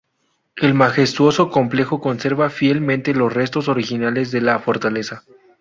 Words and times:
El 0.55 0.73
majestuoso 0.73 1.51
complejo 1.51 2.01
conserva 2.01 2.49
fielmente 2.49 3.13
los 3.13 3.31
restos 3.31 3.67
originales 3.67 4.31
de 4.31 4.41
la 4.41 4.57
fortaleza. 4.57 5.21